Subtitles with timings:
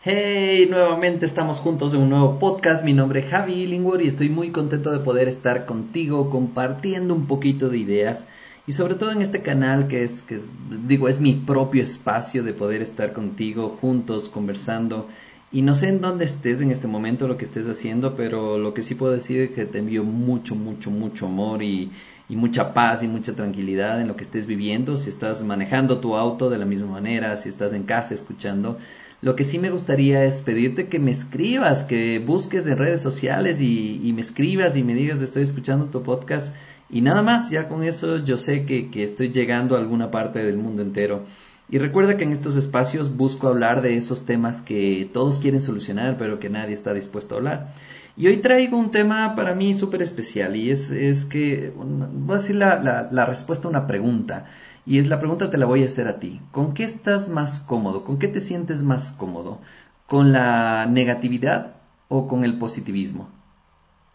[0.00, 2.84] Hey, nuevamente estamos juntos en un nuevo podcast.
[2.84, 7.26] Mi nombre es Javi Illingworth y estoy muy contento de poder estar contigo compartiendo un
[7.26, 8.24] poquito de ideas
[8.68, 10.50] y sobre todo en este canal que es, que es,
[10.86, 15.08] digo, es mi propio espacio de poder estar contigo juntos conversando
[15.50, 18.74] y no sé en dónde estés en este momento, lo que estés haciendo, pero lo
[18.74, 21.90] que sí puedo decir es que te envío mucho, mucho, mucho amor y,
[22.28, 26.16] y mucha paz y mucha tranquilidad en lo que estés viviendo, si estás manejando tu
[26.16, 28.78] auto de la misma manera, si estás en casa escuchando
[29.20, 33.60] lo que sí me gustaría es pedirte que me escribas, que busques en redes sociales
[33.60, 36.54] y, me escribas y me digas estoy escuchando tu podcast
[36.88, 40.56] y nada más, ya con eso yo sé que, estoy llegando a alguna parte del
[40.56, 41.24] mundo entero.
[41.70, 46.16] Y recuerda que en estos espacios busco hablar de esos temas que todos quieren solucionar,
[46.16, 47.74] pero que nadie está dispuesto a hablar.
[48.16, 52.56] Y hoy traigo un tema para mí súper especial y es, que, voy a decir
[52.56, 54.46] la respuesta a una pregunta.
[54.88, 56.40] Y es la pregunta te la voy a hacer a ti.
[56.50, 58.04] ¿Con qué estás más cómodo?
[58.04, 59.60] ¿Con qué te sientes más cómodo?
[60.06, 61.74] ¿Con la negatividad
[62.08, 63.28] o con el positivismo?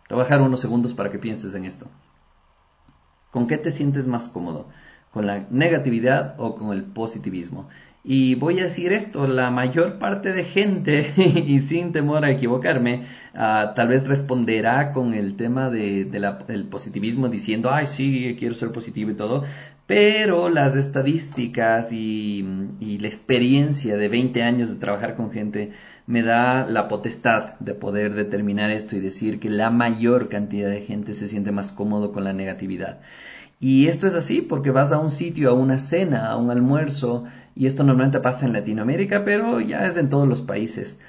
[0.08, 1.86] Te voy a dejar unos segundos para que pienses en esto.
[3.30, 4.66] ¿Con qué te sientes más cómodo?
[5.12, 7.70] ¿Con la negatividad o con el positivismo?
[8.06, 11.14] Y voy a decir esto, la mayor parte de gente,
[11.46, 17.30] y sin temor a equivocarme, uh, tal vez responderá con el tema del de, positivismo
[17.30, 19.46] diciendo, ay, sí, quiero ser positivo y todo,
[19.86, 22.44] pero las estadísticas y,
[23.00, 25.72] la experiencia de 20 años de trabajar con gente
[26.08, 30.82] me da la potestad de poder determinar esto y decir que la mayor cantidad de
[30.82, 33.00] gente se siente más cómodo con la negatividad.
[33.60, 37.26] Y esto es así porque vas a un sitio, a una cena, a un almuerzo,
[37.56, 41.00] y esto normalmente pasa en Latinoamérica, pero ya es en todos los países.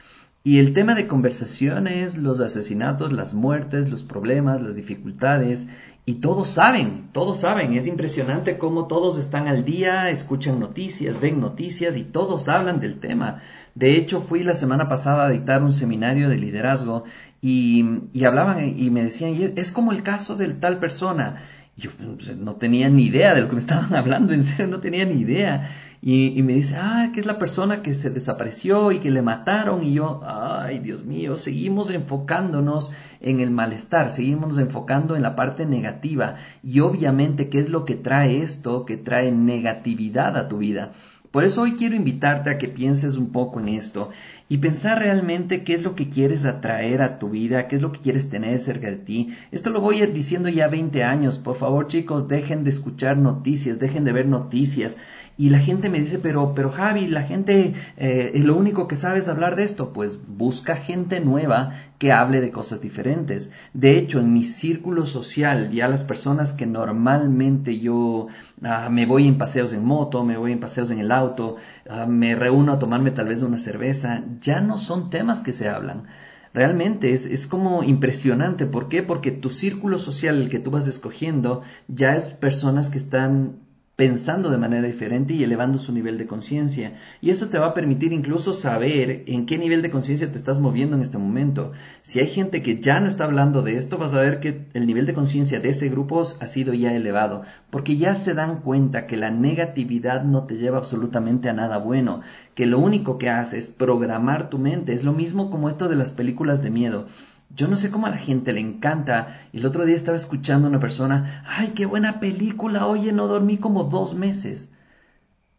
[0.47, 5.67] Y el tema de conversación es los asesinatos, las muertes, los problemas, las dificultades,
[6.05, 11.41] y todos saben, todos saben, es impresionante cómo todos están al día, escuchan noticias, ven
[11.41, 13.41] noticias y todos hablan del tema.
[13.75, 17.05] De hecho, fui la semana pasada a dictar un seminario de liderazgo
[17.41, 21.37] y, y hablaban y me decían, es como el caso de tal persona.
[21.77, 24.81] Yo pues, no tenía ni idea de lo que me estaban hablando, en serio, no
[24.81, 25.71] tenía ni idea.
[26.07, 29.83] Y, me dice, ah, que es la persona que se desapareció y que le mataron.
[29.83, 32.93] Y yo, ay, Dios mío, seguimos enfocándonos
[33.23, 36.35] en el malestar, seguimos enfocando en la parte negativa.
[36.63, 38.85] Y obviamente, ¿qué es lo que trae esto?
[38.85, 40.93] Que trae negatividad a tu vida.
[41.35, 44.11] Por eso hoy quiero invitarte a que pienses un poco en esto
[44.49, 47.91] y pensar realmente qué es lo que quieres atraer a tu vida, qué es lo
[47.91, 49.35] que quieres tener cerca de ti.
[49.51, 51.41] Esto lo voy diciendo ya 20 años.
[51.41, 54.97] Por favor, chicos, dejen de escuchar noticias, dejen de ver noticias.
[55.37, 59.19] Y la gente me dice, pero, pero Javi, la gente, eh, lo único que sabe
[59.19, 59.93] es hablar de esto.
[59.93, 63.51] Pues busca gente nueva que hable de cosas diferentes.
[63.73, 68.29] De hecho, en mi círculo social, ya las personas que normalmente yo
[68.63, 71.57] ah, me voy en paseos en moto, me voy en paseos en el auto,
[71.89, 75.69] ah, me reúno a tomarme tal vez una cerveza, ya no son temas que se
[75.69, 76.05] hablan.
[76.53, 78.67] Realmente es, es, como impresionante.
[78.67, 79.03] ¿Por qué?
[79.03, 83.65] Porque tu círculo social, el que tú vas escogiendo, ya es personas que están
[83.97, 86.95] pensando de manera diferente y elevando su nivel de conciencia.
[87.21, 90.59] Y eso te va a permitir incluso saber en qué nivel de conciencia te estás
[90.59, 91.73] moviendo en este momento.
[92.03, 94.87] Si hay gente que ya no está hablando de esto, vas a ver que el
[94.87, 99.07] nivel de conciencia de ese grupo ha sido ya elevado, porque ya se dan cuenta
[99.07, 102.23] que la negatividad no te lleva absolutamente a nada bueno,
[102.55, 104.93] que lo único que hace es programar tu mente.
[104.93, 107.07] Es lo mismo como esto de las películas de miedo.
[107.51, 109.41] Yo no sé cómo a la gente le encanta.
[109.53, 113.59] El otro día estaba escuchando a una persona, ay, qué buena película, oye, no dormí
[113.59, 114.71] como dos meses.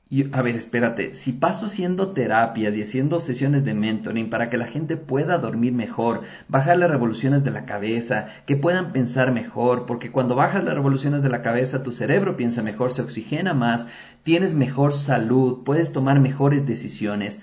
[0.08, 4.58] Y, a ver, espérate, si paso haciendo terapias y haciendo sesiones de mentoring para que
[4.58, 9.88] la gente pueda dormir mejor, bajar las revoluciones de la cabeza, que puedan pensar mejor,
[9.88, 13.88] porque cuando bajas las revoluciones de la cabeza tu cerebro piensa mejor, se oxigena más,
[14.22, 17.42] tienes mejor salud, puedes tomar mejores decisiones.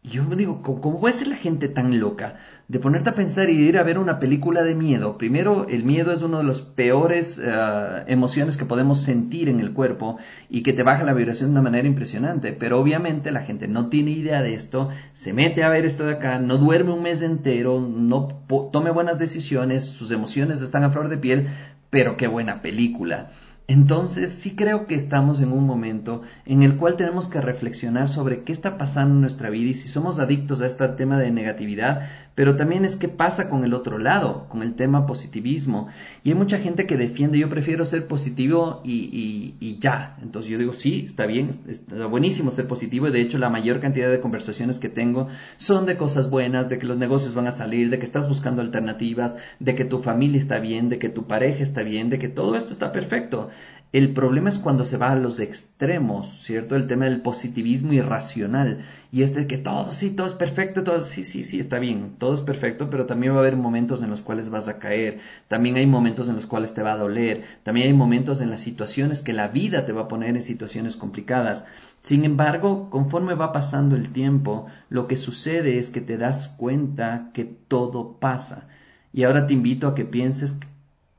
[0.00, 2.36] Y yo digo, ¿cómo puede ser la gente tan loca
[2.68, 5.18] de ponerte a pensar y ir a ver una película de miedo?
[5.18, 9.72] Primero, el miedo es una de las peores uh, emociones que podemos sentir en el
[9.72, 12.52] cuerpo y que te baja la vibración de una manera impresionante.
[12.52, 16.14] Pero obviamente la gente no tiene idea de esto, se mete a ver esto de
[16.14, 18.28] acá, no duerme un mes entero, no
[18.72, 21.48] tome buenas decisiones, sus emociones están a flor de piel,
[21.90, 23.30] pero qué buena película.
[23.70, 28.42] Entonces sí creo que estamos en un momento en el cual tenemos que reflexionar sobre
[28.42, 32.08] qué está pasando en nuestra vida y si somos adictos a este tema de negatividad,
[32.38, 35.88] pero también es qué pasa con el otro lado, con el tema positivismo.
[36.22, 40.16] Y hay mucha gente que defiende, yo prefiero ser positivo y, y, ya.
[40.22, 43.80] Entonces yo digo, sí, está bien, está buenísimo ser positivo y de hecho la mayor
[43.80, 45.26] cantidad de conversaciones que tengo
[45.56, 48.62] son de cosas buenas, de que los negocios van a salir, de que estás buscando
[48.62, 52.28] alternativas, de que tu familia está bien, de que tu pareja está bien, de que
[52.28, 53.50] todo esto está perfecto.
[53.90, 56.76] El problema es cuando se va a los extremos, ¿cierto?
[56.76, 58.80] El tema del positivismo irracional.
[59.10, 62.34] Y este que todo, sí, todo es perfecto, todo, sí, sí, sí, está bien, todo
[62.34, 65.76] es perfecto, pero también va a haber momentos en los cuales vas a caer, también
[65.76, 69.22] hay momentos en los cuales te va a doler, también hay momentos en las situaciones
[69.22, 71.64] que la vida te va a poner en situaciones complicadas.
[72.02, 77.30] Sin embargo, conforme va pasando el tiempo, lo que sucede es que te das cuenta
[77.32, 78.68] que todo pasa.
[79.14, 80.58] Y ahora te invito a que pienses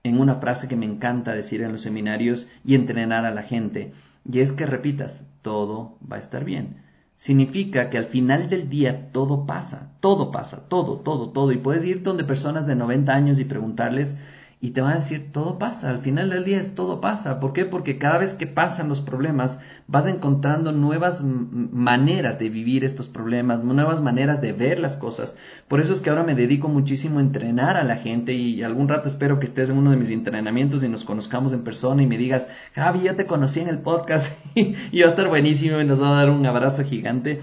[0.04, 3.94] en una frase que me encanta decir en los seminarios y entrenar a la gente,
[4.30, 6.78] y es que repitas, todo va a estar bien.
[7.18, 11.84] Significa que al final del día todo pasa, todo pasa, todo, todo, todo, y puedes
[11.84, 14.18] ir donde personas de 90 años y preguntarles,
[14.62, 17.40] y te van a decir todo pasa, al final del día es todo pasa.
[17.40, 17.64] ¿Por qué?
[17.64, 23.64] Porque cada vez que pasan los problemas vas encontrando nuevas maneras de vivir estos problemas,
[23.64, 25.38] nuevas maneras de ver las cosas.
[25.70, 28.90] Por eso es que ahora me dedico muchísimo a entrenar a la gente y algún
[28.90, 32.08] rato espero que estés en uno de mis entrenamientos y nos conozcamos en persona y
[32.08, 35.86] me digas, Javi, yo te conocí en el podcast y va a estar buenísimo y
[35.86, 37.40] nos va a dar un abrazo gigante.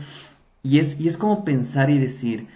[0.63, 2.49] Y es, y es como pensar y decir,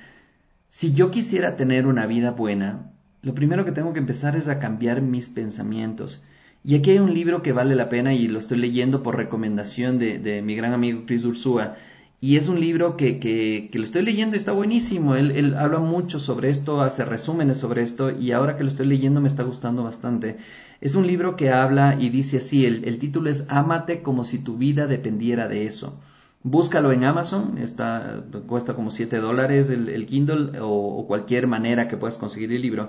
[0.69, 2.91] si yo quisiera tener una vida buena,
[3.23, 6.25] lo primero que tengo que empezar es a cambiar mis pensamientos.
[6.63, 9.99] Y aquí hay un libro que vale la pena y lo estoy leyendo por recomendación
[9.99, 11.77] de, mi gran amigo Chris Ursúa.
[12.23, 15.15] Y es un libro que, que, lo estoy leyendo y está buenísimo.
[15.15, 18.87] Él, él, habla mucho sobre esto, hace resúmenes sobre esto y ahora que lo estoy
[18.87, 20.37] leyendo me está gustando bastante.
[20.83, 24.39] Es un libro que habla y dice así, el, el título es Ámate como si
[24.39, 25.99] tu vida dependiera de eso.
[26.43, 32.17] Búscalo en Amazon, está, cuesta como 7 dólares el, Kindle o, cualquier manera que puedas
[32.17, 32.89] conseguir el libro.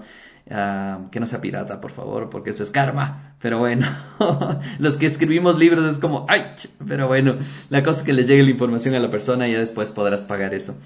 [0.50, 3.36] Ah, que no sea pirata, por favor, porque eso es karma.
[3.42, 3.86] Pero bueno,
[4.80, 6.44] los que escribimos libros es como, ¡ay!
[6.88, 7.36] Pero bueno,
[7.69, 10.24] la cosa es que le llegue la información a la persona y ya después podrás
[10.24, 10.77] pagar eso.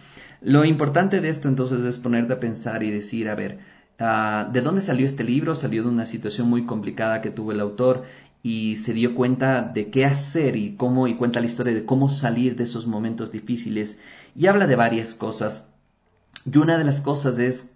[0.42, 3.60] Lo importante de esto entonces es ponerte a pensar y decir, a ver,
[4.00, 5.54] ah, ¿de dónde salió este libro?
[5.54, 8.04] Salió de una situación muy complicada que tuvo el autor
[8.46, 12.10] y se dio cuenta de qué hacer y cómo y cuenta la historia de cómo
[12.10, 13.98] salir de esos momentos difíciles
[14.36, 15.68] y habla de varias cosas.
[16.46, 17.75] Y una de las cosas es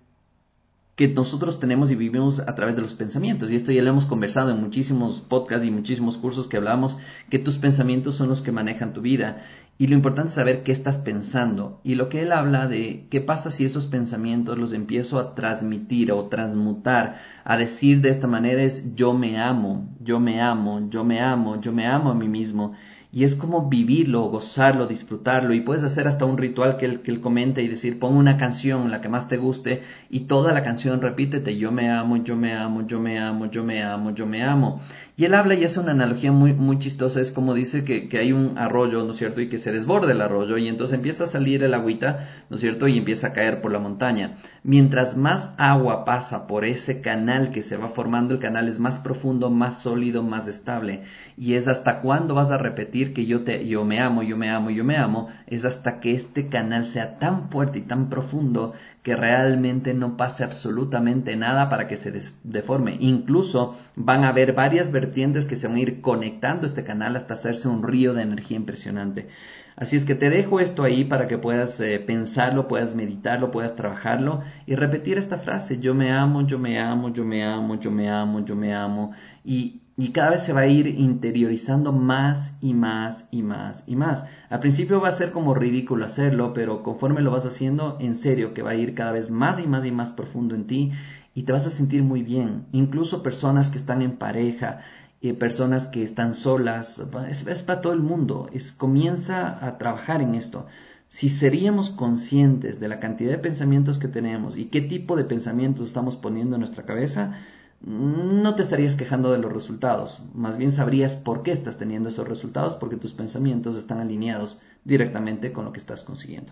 [1.00, 3.50] que nosotros tenemos y vivimos a través de los pensamientos.
[3.50, 6.98] Y esto ya lo hemos conversado en muchísimos podcasts y muchísimos cursos que hablamos,
[7.30, 9.46] que tus pensamientos son los que manejan tu vida.
[9.78, 11.80] Y lo importante es saber qué estás pensando.
[11.86, 16.12] Y lo que él habla de qué pasa si esos pensamientos los empiezo a transmitir
[16.12, 17.16] o transmutar,
[17.46, 21.62] a decir de esta manera es yo me amo, yo me amo, yo me amo,
[21.62, 22.74] yo me amo a mí mismo
[23.12, 25.54] y es como vivirlo, gozarlo, disfrutarlo.
[25.54, 28.38] Y puedes hacer hasta un ritual que él, que él comente y decir pon una
[28.38, 32.36] canción, la que más te guste y toda la canción repítete yo me amo, yo
[32.36, 34.82] me amo, yo me amo, yo me amo, yo me amo
[35.20, 38.20] y él habla y hace una analogía muy, muy chistosa, es como dice que, que,
[38.20, 39.42] hay un arroyo, ¿no es cierto?
[39.42, 42.62] Y que se desborde el arroyo y entonces empieza a salir el agüita, ¿no es
[42.62, 42.88] cierto?
[42.88, 44.36] Y empieza a caer por la montaña.
[44.64, 49.00] Mientras más agua pasa por ese canal que se va formando, el canal es más
[49.00, 51.02] profundo, más sólido, más estable.
[51.36, 54.50] Y es hasta cuándo vas a repetir que yo, te, yo me amo, yo me
[54.50, 58.72] amo, yo me amo, es hasta que este canal sea tan fuerte y tan profundo
[59.04, 62.14] que realmente no pase absolutamente nada para que se
[62.44, 62.96] deforme.
[63.00, 67.34] Incluso van a haber varias vertientes que se van a ir conectando este canal hasta
[67.34, 69.28] hacerse un río de energía impresionante.
[69.76, 73.76] Así es que te dejo esto ahí para que puedas eh, pensarlo, puedas meditarlo, puedas
[73.76, 77.92] trabajarlo y repetir esta frase, yo me amo, yo me amo, yo me amo, yo
[77.92, 79.12] me amo, yo me amo.
[79.44, 83.98] Y y cada vez se va a ir interiorizando más y más y más y
[83.98, 84.24] más.
[84.50, 88.54] Al principio va a ser como ridículo hacerlo, pero conforme lo vas haciendo, en serio
[88.54, 90.94] que va a ir cada vez más y más y más profundo en ti
[91.40, 92.66] y te vas a sentir muy bien.
[92.74, 94.82] Incluso personas que están en pareja,
[95.22, 98.50] eh, personas que están solas, es, para todo el mundo.
[98.52, 100.66] Es, comienza a trabajar en esto.
[101.08, 105.88] Si seríamos conscientes de la cantidad de pensamientos que tenemos y qué tipo de pensamientos
[105.88, 107.38] estamos poniendo en nuestra cabeza,
[107.82, 112.28] no te estarías quejando de los resultados, más bien sabrías por qué estás teniendo esos
[112.28, 116.52] resultados porque tus pensamientos están alineados directamente con lo que estás consiguiendo.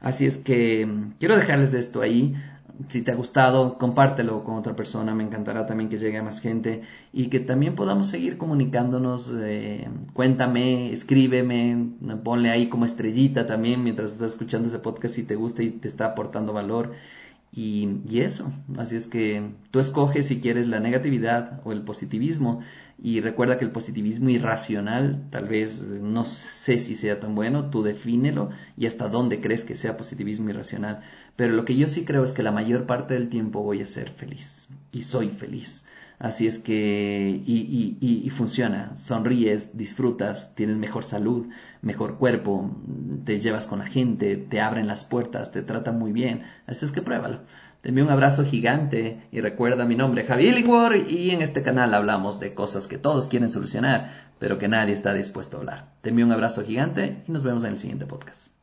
[0.00, 2.34] Así es que mm, quiero dejarles de esto ahí.
[2.88, 5.14] Si te ha gustado, compártelo con otra persona.
[5.14, 9.32] Me encantará también que llegue a más gente y que también podamos seguir comunicándonos.
[9.36, 11.90] Eh, cuéntame, escríbeme,
[12.24, 15.88] ponle ahí como estrellita también mientras estás escuchando ese podcast si te gusta y te
[15.88, 16.92] está aportando valor.
[17.56, 22.62] Y, eso, así es que tú escoges si quieres la negatividad o el positivismo.
[23.00, 27.84] Y recuerda que el positivismo irracional tal vez no sé si sea tan bueno, tú
[27.84, 31.02] defínelo y hasta dónde crees que sea positivismo irracional,
[31.36, 33.86] pero lo que yo sí creo es que la mayor parte del tiempo voy a
[33.86, 35.84] ser feliz y soy feliz.
[36.18, 41.48] Así es que, y, y, funciona, sonríes, disfrutas, tienes mejor salud,
[41.82, 42.70] mejor cuerpo,
[43.24, 46.44] te llevas con la gente, te abren las puertas, te tratan muy bien.
[46.66, 47.40] Así es que pruébalo.
[47.80, 51.92] Te envío un abrazo gigante y recuerda mi nombre, Javi Illingworth, y en este canal
[51.92, 55.92] hablamos de cosas que todos quieren solucionar, pero que nadie está dispuesto a hablar.
[56.00, 58.53] Te envío un abrazo gigante y nos vemos en el siguiente podcast.